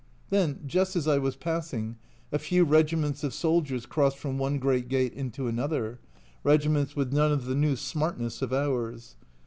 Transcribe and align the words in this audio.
Then 0.31 0.61
just 0.65 0.95
as 0.95 1.07
I 1.07 1.19
was 1.19 1.35
passing, 1.35 1.95
a 2.31 2.39
few 2.39 2.63
regiments 2.63 3.23
of 3.23 3.35
soldiers 3.35 3.85
crossed 3.85 4.17
from 4.17 4.39
one 4.39 4.57
great 4.57 4.87
gate 4.89 5.13
into 5.13 5.47
another 5.47 5.99
regiments 6.43 6.95
with 6.95 7.13
none 7.13 7.31
of 7.31 7.45
the 7.45 7.53
new 7.53 7.75
smartness 7.75 8.41
of 8.41 8.51
ours. 8.51 9.15